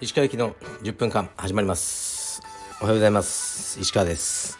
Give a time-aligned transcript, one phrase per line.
[0.00, 2.42] 石川行きの10分間始まります。
[2.82, 3.80] おはようございます。
[3.80, 4.58] 石川です。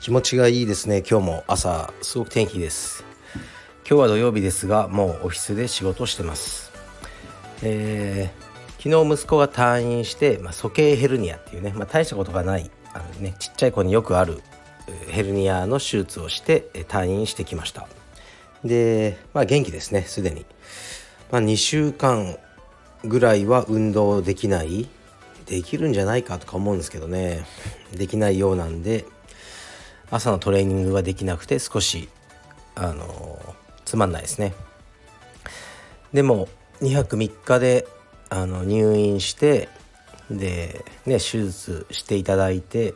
[0.00, 0.98] 気持ちがいいですね。
[0.98, 3.04] 今日も朝すごく天気です。
[3.88, 6.70] 今日は土曜日ですがもうオフィスで仕事してます。
[7.64, 14.40] えー、昨日息子が退院して、まあ、鼠径ヘルニアっていうね、まあ、大したことがないあの、ね、ちっちゃい子によくある
[15.08, 17.88] ヘルニアの手術をして退院してきました。
[18.64, 20.44] で、まあ、元気ですねすでに、
[21.30, 22.36] まあ、2週間
[23.04, 24.88] ぐらいは運動できない。
[25.50, 27.44] できるんじゃないかとか思うんですけどね。
[27.92, 29.04] できないようなんで
[30.08, 32.08] 朝のトレーニングができなくて少し
[32.76, 33.38] あの
[33.84, 34.54] つまんないですね。
[36.12, 36.48] でも
[36.82, 37.88] 2泊3日で
[38.28, 39.68] あの入院して
[40.30, 42.94] で、ね、手術していただいて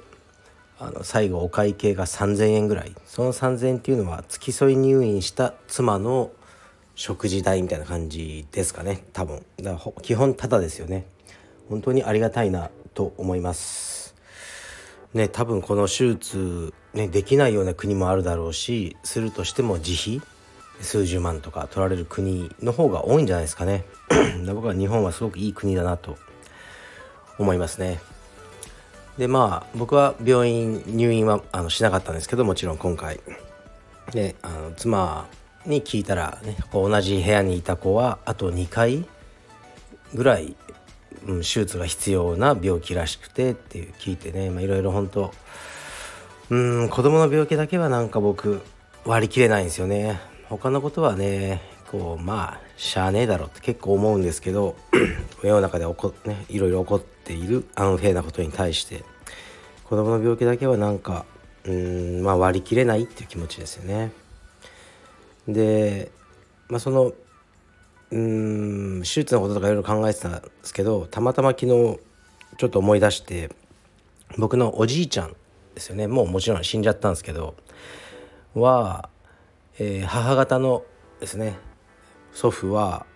[0.78, 2.94] あの最後お会計が3,000円ぐらい。
[3.06, 6.32] その3,000円っていうのは付き添い入院した妻の
[6.94, 9.04] 食事代みたいな感じですかね。
[9.12, 9.44] 多分。
[9.60, 11.06] だから基本タダですよね。
[11.68, 14.14] 本当にありがたいなと思います。
[15.12, 20.20] ね多分この手術、ね、できないような国もあるだろうしするとしても自費？
[20.80, 23.84] 数十万とか取られる国の方が多いんじゃないですかね。
[24.46, 26.16] 僕は日本はすごくいい国だなと
[27.38, 28.00] 思いますね。
[29.18, 33.20] でまあ僕は病院入院はあのしなかったんですけどもちろん今回。
[34.12, 35.26] であの妻
[35.64, 39.06] に聞いたら、ね、同じ部屋にいた子はあと2回
[40.12, 40.56] ぐらい、
[41.26, 45.32] うん、手術が必要な病気らしくてっていう聞いてねいろいろ本当
[46.50, 48.60] うん子供の病気だけはなんか僕
[49.06, 50.20] 割り切れないんですよね。
[50.48, 54.76] 他のことはねこうまあしゃあねえだろって結構思うんですけど
[55.42, 59.04] 世の中で起こ、ね、いろいろ起こっているアンフェアなことに対して
[59.84, 61.24] 子供の病気だけはなんか
[61.64, 64.12] うんまあ割り切れないっていう気持ちですよね。
[65.48, 66.10] で、
[66.68, 67.12] まあ、その
[68.10, 71.98] うん手術のこととかいろいろ考えてたんですけどたまたま昨日
[72.56, 73.50] ちょっと思い出して
[74.38, 75.34] 僕のおじいちゃん
[75.74, 77.54] ですよねもうもちろん死んじゃったんですけど
[78.54, 79.08] は、
[79.78, 80.84] えー、母方の
[81.20, 81.58] ですね
[82.34, 83.06] 祖父は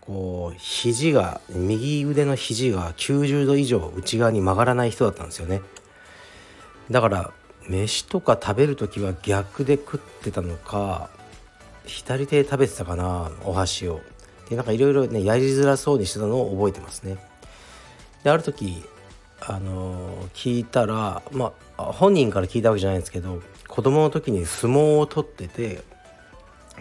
[0.00, 5.62] こう肘が右腕の肘が90度以上内側に曲がらない人だったんですよね。
[6.90, 7.32] だから
[7.66, 11.08] 飯とか食べる時は逆で食ってたのか
[11.86, 14.00] 左手で食べてたかなお箸を。
[14.50, 17.16] でなんかいろいろねやりづらそうにしてたのを覚えてますね。
[18.24, 18.84] である時
[19.46, 25.82] あの、聞いたらまあ本人から聞いたわけじゃないんですけど子供の時に相撲を取ってて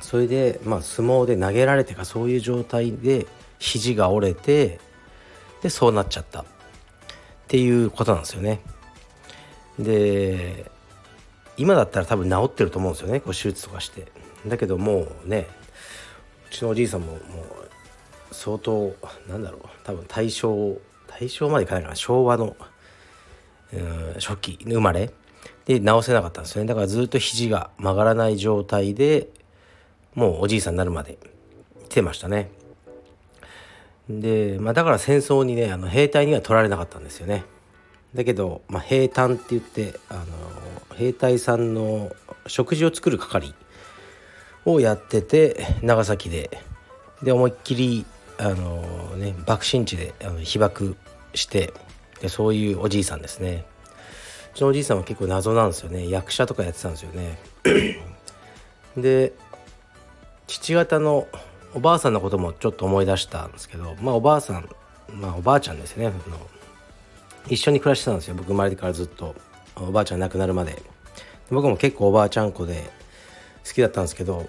[0.02, 3.26] それでまあ相撲で投げられてかそういう状態で
[3.59, 4.80] 肘が折れて
[5.62, 6.42] でそうなっちゃった。
[6.42, 6.46] っ
[7.48, 8.62] ていうことなんですよね。
[9.78, 10.72] で
[11.56, 13.20] 今だったら多分治ってると思うんですよね。
[13.20, 14.08] こう手術とかして。
[14.48, 15.48] だけどもうね
[16.50, 17.20] うちのおじいさんももう
[18.31, 18.94] 相当
[19.30, 20.78] なんだろう多分大正
[21.08, 21.96] 大正までいかないかな。
[21.96, 22.56] 昭和の、
[23.72, 25.12] うん、初期生まれ。
[25.66, 26.68] で治せなかったんですよね。
[26.68, 29.30] だからずっと肘が曲がらない状態で
[30.16, 31.18] もうおじいさんになるまで
[31.90, 32.50] 来てましたね。
[34.09, 37.46] で、まあ、だから戦争にねあの兵隊には取られなかったんですよね。
[38.13, 42.12] だけど、まあ、兵隊って言ってあの兵隊さんの
[42.47, 43.53] 食事を作る係
[44.66, 46.50] をやってて長崎で。
[47.24, 48.06] で思いっきり
[48.38, 48.81] あの
[49.16, 50.97] ね爆心地であの被爆
[51.34, 51.74] して
[52.19, 53.66] でそういうおじいさんですね。
[54.53, 56.09] うちのおじいさんは結構謎なんですよね。
[56.09, 57.40] 役者とかやってたんですよね。
[58.97, 59.34] で
[60.53, 61.28] 父方の
[61.74, 64.69] おばあさんのこともちょっと思い出したんですけどまあおばあさん
[65.12, 66.06] まあおばあちゃんですね。
[66.06, 66.14] の
[67.47, 68.36] 一緒に暮らしてたんですよ。
[68.36, 69.36] 僕生まれてからずっと。
[69.75, 70.80] おばあちゃん亡くなるまで。
[71.50, 72.92] 僕も結構おばあちゃん子で
[73.68, 74.47] 好きだったんですけど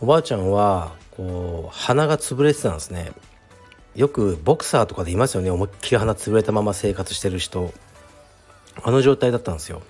[0.00, 3.12] おばあちゃんはこう鼻が潰れてたんですね。
[3.94, 5.50] よくボクサーとかでいますよね。
[5.50, 7.72] 思いっきり鼻潰れたまま生活してる人。
[8.82, 9.82] あの状態だったんですよ。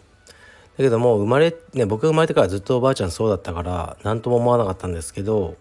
[0.82, 5.56] けども生まれね僕が生まれてからずっとおばあちゃんそうだったから何とも思わなかったんですけど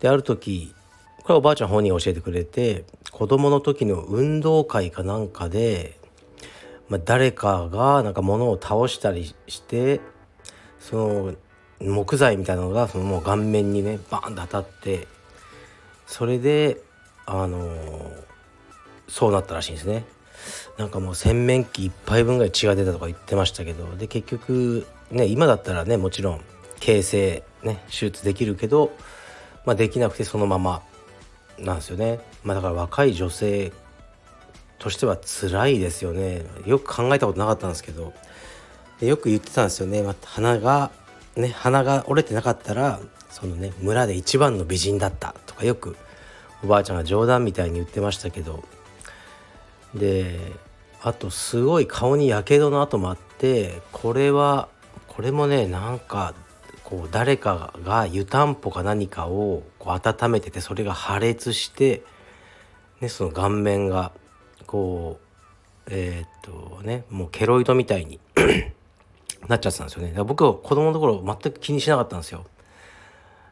[0.00, 0.74] である時
[1.22, 5.96] これはおばあちゃん本人教えてくれて子供の時の運動会かなんかで、
[6.88, 10.00] まあ、誰かがなんか物を倒したりして
[10.80, 11.34] その
[11.80, 15.08] 木材みたいなのがそのもう顔面にねバーンと当たって
[16.06, 16.78] それで
[17.26, 18.24] あのー、
[19.08, 20.04] そうなったらしいんですね。
[20.78, 26.40] なんかもう洗面器1杯分ぐらい血が出たとか言ってましたけどで結局ね今だったらねもちろん
[26.80, 28.92] 形成ね手術できるけど、
[29.64, 30.82] まあ、できなくてそのまま
[31.58, 33.72] なんですよね、まあ、だから若い女性
[34.78, 36.44] としては辛いですよね。
[36.66, 38.12] よく考えたことなかったんですけど
[39.00, 40.90] でよく言ってたんですよね、まあ、鼻が
[41.36, 43.00] ね鼻が折れてなかったら
[43.30, 45.96] そのね村で一番の美人だったとかよく
[46.62, 48.64] おばあちゃんが冗談みたいに言ってましたけど
[49.94, 50.52] で
[51.02, 54.68] あとすごい顔にやけどの跡もあってこれは
[55.06, 56.34] これもねなんか
[56.82, 62.02] こう誰かが湯たんぽか何かをこう温めててそれが破裂して、
[63.00, 64.12] ね、その顔面が
[64.66, 65.24] こう
[65.90, 68.18] えー、っとねもうケロイドみたいに
[69.48, 70.08] なっちゃってたんですよね。
[70.08, 72.44] だから僕は子供の頃全く気にしなかったんですよ。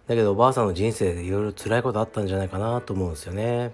[0.06, 3.72] だけどおばあさんの人生でいろいろ辛いことあったんじゃないかなと思うんですよね。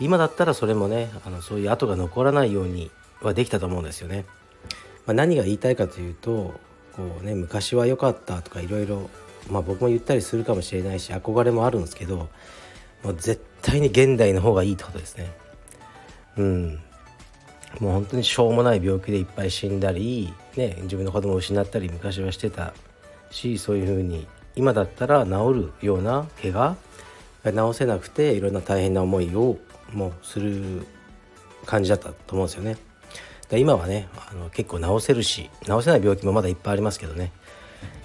[0.00, 2.90] 今だったらそれもねあのそういう跡が残らないように
[3.20, 4.24] はできたと思うんですよね。
[5.06, 6.60] まあ、何が言いたいかというと
[6.94, 9.10] こうね昔は良かったとかいろいろ
[9.50, 12.28] 僕も言ったりするかもしれないし憧れもあるんですけど
[13.02, 15.32] もう絶対に現代の方がいいってことですね。
[16.36, 16.80] うん
[17.80, 22.72] もう本当にしょうもない病気でいっぱい死んだり、ね、自分の子供を失ったり昔はしてた
[23.30, 26.76] しそういうふうに今だったら治るような怪我
[27.44, 29.58] が治せなくていろんな大変な思いを
[29.92, 30.86] もする
[31.66, 32.76] 感じだったと思うんですよね。
[33.48, 37.32] で今はねあの結構治せるし治せない病気もまだいっぱいありますけどね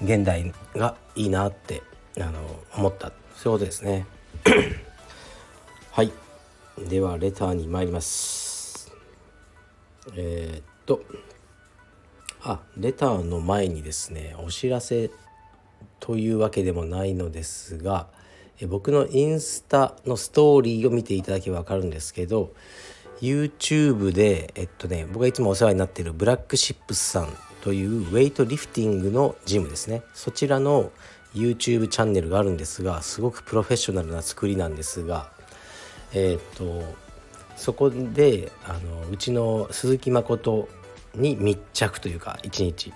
[0.01, 1.83] 現代がいいなって
[2.18, 2.39] あの
[2.75, 4.06] 思ったそういうことですね。
[5.91, 6.12] はい
[6.88, 8.91] ではレターに参ります。
[10.15, 11.01] えー、っと
[12.41, 15.12] あレターの前にですねお知らせ
[16.00, 18.07] というわけでもないのですが
[18.68, 22.54] 僕のインスタのストーリーを見ていただけば分かるんですけど
[23.21, 27.30] YouTube でえっとね僕がいつもお世話になっているブラックシップスさん
[27.62, 30.01] というウェイトリフティングのジムですね。
[30.13, 30.92] そちらの
[31.33, 35.31] YouTube チャンネルがあるんですがすごくプロフェッショナルな作りなんですが
[36.13, 36.83] えっと
[37.56, 40.68] そこであのうちの鈴木誠
[41.15, 42.94] に密着というか一日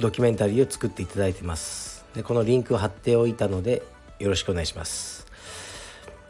[0.00, 2.04] ドキュメンタリーを作っていただいてます。
[2.14, 3.82] でこのリンクを貼っておいたので
[4.22, 5.26] よろしくお願いします。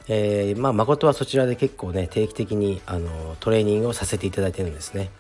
[0.09, 5.11] えー、まあ誠はそちらで結構ね定期的にあのトレーニングをさせていただいてるんですね。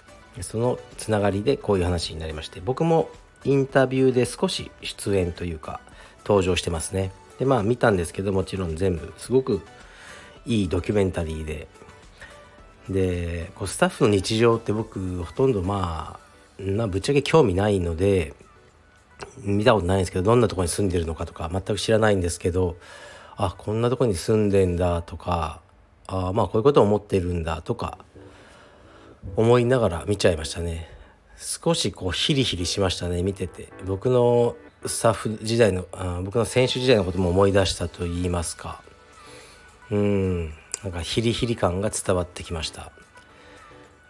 [0.41, 3.11] そのつながりでこういう話になりまして僕も
[3.45, 5.81] インタビューで少し出演というか
[6.25, 7.13] 登場してますね。
[7.39, 9.61] でまあ見たんですけどもちろん全部すごく
[10.47, 11.69] いいドキュメンタリーで。
[12.89, 16.19] でこうスタッフの日常って僕ほとんどま
[16.59, 18.35] あなぶっちゃけ興味ないので
[19.39, 22.77] 見たことないんですけどどんなとこに住んでるのかとか全く知らないんですけど
[23.37, 25.61] あこんなとこに住んでんだとか
[26.07, 27.99] あまあこういうことを思ってるんだとか
[29.37, 30.89] 思いながら見ちゃいましたね。
[31.37, 33.73] 少しこうヒリヒリしましたね見てて。
[33.85, 38.83] 僕のスタッフ時代のあ僕の選手時代のことも思い出したと言いますか。
[39.91, 40.47] うん
[40.83, 42.91] なんかヒリヒリ感が伝わってきました。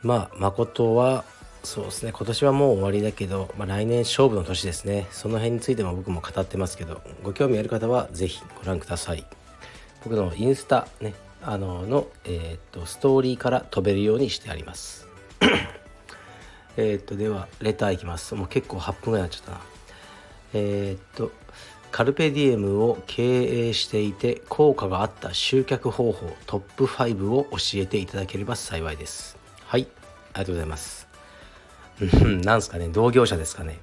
[0.03, 1.25] まあ誠は
[1.65, 2.13] そうですね。
[2.13, 5.07] 今年はもう終わりだけど、まあ、来年勝負の年ですね。
[5.11, 9.25] その辺についても僕も語ってますけどご興味ある方は是非ご覧ください。
[10.05, 15.07] 僕のインスタねあのの、えー、っとストーリーから飛べるようにしてあります。
[16.77, 18.35] えっとではレターいきます。
[18.35, 19.61] もう結構8分ぐらいになっちゃったな。
[20.55, 21.31] えー、っと
[21.93, 29.37] カルペディエムを経営していて効果があった集客方法トップ5を教えていただければ幸いです。
[29.65, 29.87] はい。
[30.33, 31.02] ありがとうございます。
[32.45, 33.79] なんすかね同業者ですかね。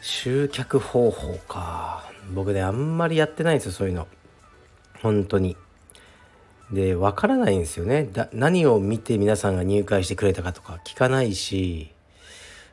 [0.00, 2.04] 集客方法か。
[2.34, 4.06] 僕ねあんまりやってないんですよそういうの。
[5.02, 5.56] 本当に。
[6.72, 8.08] でわからないんですよね。
[8.12, 11.90] だ何を見て皆さんが入会してくれたかとか聞かないし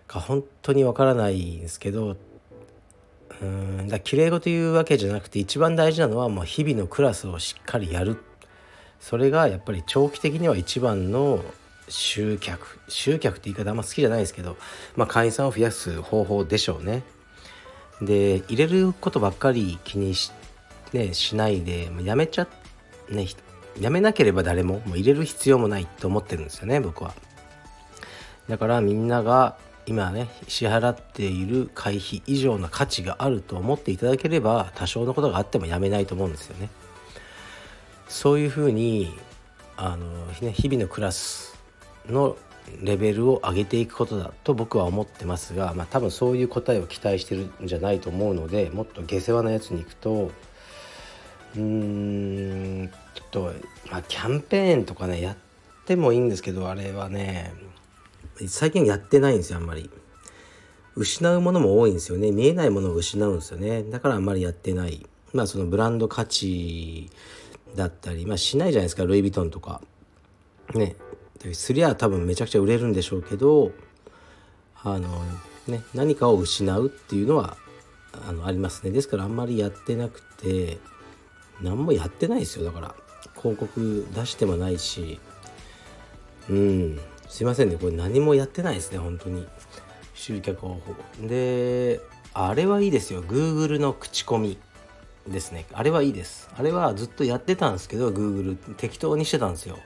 [0.07, 2.15] か本当にわからないんですけど
[3.41, 8.17] うんだきれい事言うわけじゃなくて一番大事なのはもう日々のクラスをしっかりやる。
[8.99, 11.43] それがやっぱり長期的には一番の
[11.91, 14.57] 集客集客って言い方あんま好きじゃないですけど、
[14.95, 17.03] まあ、会員さんを増やす方法でしょうね
[18.01, 20.31] で入れることばっかり気にし,、
[20.93, 22.47] ね、しないでやめちゃ
[23.09, 23.27] ね
[23.79, 27.13] やめなければ誰ももう入れる必要もないと思ってるんですよね僕は
[28.49, 36.69] だからみんなが今ね支払っている会費以上の価値があると思っていただければ多少のことがあってもやめないと思うんですよね。
[38.07, 39.17] そういうふうに
[39.77, 41.60] あの、ね、日々のクラス
[42.07, 42.37] の
[42.81, 50.31] レベルを上げていくことだと僕は思ってますが、まあ、多分そういう答えを期待してるんじゃないと思うのでもっと下世話なやつに行くと
[51.55, 52.91] うーん
[53.31, 53.53] と、
[53.89, 55.37] まあ、キャンペーンとかねやっ
[55.85, 57.53] てもいいんですけどあれはね
[58.47, 59.89] 最近やってないんですよあんまり。
[60.95, 62.31] 失うものも多いんですよね。
[62.31, 63.83] 見えないものを失うんですよね。
[63.83, 65.05] だからあんまりやってない。
[65.33, 67.09] まあそのブランド価値
[67.75, 69.05] だったりまあしないじゃないですか。
[69.05, 69.81] ルイ・ヴィトンとか。
[70.73, 70.95] ね。
[71.53, 73.71] すりゃ多分めちゃくちゃ売れるんでしょうけど
[74.83, 75.09] あの
[75.67, 77.57] ね何かを失うっていうのは
[78.27, 78.91] あのありますね。
[78.91, 80.79] ですからあんまりやってなくて
[81.61, 82.65] 何もやってないですよ。
[82.65, 82.95] だから
[83.37, 85.19] 広告出してもないし。
[86.49, 86.99] うん。
[87.29, 87.77] すいませんね。
[87.77, 88.97] これ何もやってないですね。
[88.97, 89.47] 本当に。
[90.13, 90.81] 集客方法。
[91.27, 92.01] で
[92.33, 93.23] あれはいいですよ。
[93.23, 94.57] Google の口コミ
[95.27, 95.65] ですね。
[95.73, 96.49] あれはいいです。
[96.57, 99.77] あれはずっとやってたんですけど Google 適当にしてたんですよ。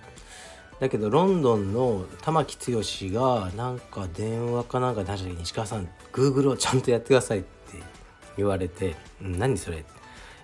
[0.79, 2.81] だけどロンドンの玉木剛
[3.17, 7.47] がなんか電話かなんか出した時に石川さん Google をちゃんとやってくださいって
[8.35, 9.85] 言われて「、何それ?」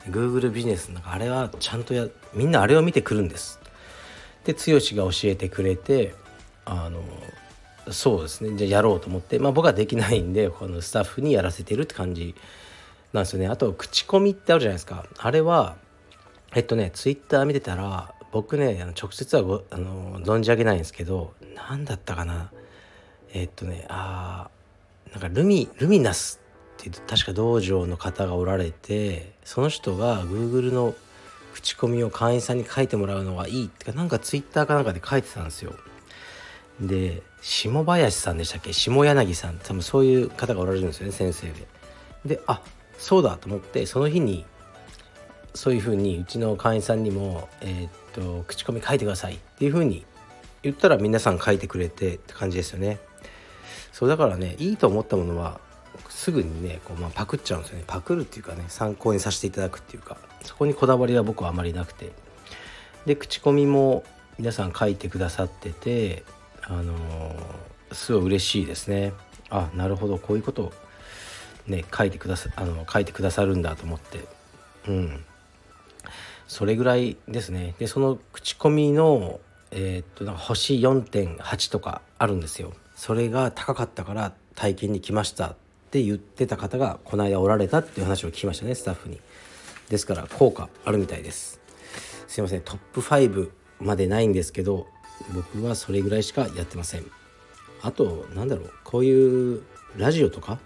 [0.09, 3.59] Google ビジネスなんかあれはちゃんとやみんなあれを見てくるんです。
[4.45, 6.15] で剛が教えてくれて
[6.65, 7.03] あの
[7.91, 8.55] そうですね。
[8.55, 12.35] じゃあやろうと思って、まあ、僕はできないんでこのスタッフにやらせてるって感じ
[13.13, 13.47] なんですよね。
[13.47, 15.05] あと口コミってあるじゃないですか。
[15.17, 15.75] あれは
[16.55, 22.51] えっとねツイッター見てたら僕ね直接はごあの存じ上げないんですけど何だったかな
[23.33, 24.49] えっとねあ
[25.11, 26.39] なんかルミルミナス
[26.79, 30.93] っていう確か道場の方がおられてその人が Google の
[31.53, 35.73] 口コミを会員さんに書いてもらうのがいいってかなんか Twitter かなんかで書いてたんですよ。
[36.79, 38.71] で下林さんでしたっけ？
[38.73, 41.67] 下柳さん多分そういう方がおられるんですよね先生で。
[42.37, 42.61] であ
[42.97, 44.45] そうだと思ってその日に
[45.53, 50.05] そういうふうにうちの会員さんにも、えー、っと口コミ書いてくださいっていうふうに
[50.63, 52.99] 言ったら皆さん書いてくれてって感じですよね。
[53.91, 55.59] そうだからねいいと思ったものは
[56.09, 57.83] すぐにねこう、まあ、パクっちゃうんですよね。
[57.87, 60.17] パクるっていうかね参考にさせていただくっていうか。
[60.43, 62.11] そこにこだわりは僕はあまりなくて。
[63.05, 64.03] で口コミも
[64.37, 66.23] 皆さん書いてくださってて
[66.63, 69.13] あのー、すごい嬉しいですね。
[69.49, 70.17] あなるほど。
[70.17, 70.71] こういうこと
[71.67, 74.25] ね書いてくださあの書いてくださるんだと思って。
[74.87, 75.25] うん。
[76.47, 77.75] それぐらいですね。
[77.79, 79.39] でその口コミの
[79.71, 82.73] えー、っとなんか星4.8とかあるんですよ。
[82.95, 85.55] それが高かったから体験に来ましたっ
[85.91, 89.19] て言ってた方がこの間おられたっていう話を聞きましたねスタッフに。
[89.89, 91.59] ですから効果あるみたいです。
[92.27, 94.87] すいませんトップ5までないんですけど
[95.33, 97.05] 僕はそれぐらいしかやってません。
[97.81, 99.63] あとなんだろうこういう
[99.97, 100.59] ラジオとか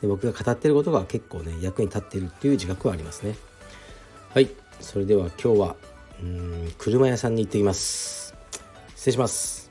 [0.00, 3.36] で僕が語ってることが結構ね役に立ってるっていう自覚はありますね。
[4.34, 4.50] はい。
[4.80, 5.76] それでは今日は
[6.22, 8.34] うん車屋さんに行ってきます。
[8.94, 9.65] 失礼します。